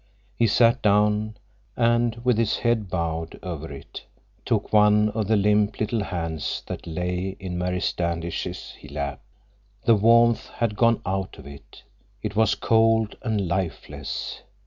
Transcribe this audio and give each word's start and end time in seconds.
He 0.35 0.47
sat 0.47 0.81
down, 0.81 1.37
and 1.77 2.19
with 2.25 2.39
his 2.39 2.57
head 2.57 2.89
bowed 2.89 3.39
over 3.43 3.71
it 3.71 4.03
took 4.45 4.73
one 4.73 5.09
of 5.09 5.27
the 5.27 5.35
limp, 5.35 5.79
little 5.79 6.03
hands 6.05 6.63
that 6.65 6.87
lay 6.87 7.37
in 7.39 7.55
Mary 7.59 7.81
Standish's 7.81 8.73
lap. 8.89 9.21
The 9.83 9.93
warmth 9.93 10.47
had 10.55 10.75
gone 10.75 11.01
out 11.05 11.37
of 11.37 11.45
it. 11.45 11.83
It 12.23 12.35
was 12.35 12.55
cold 12.55 13.15
and 13.21 13.47
lifeless. 13.47 14.41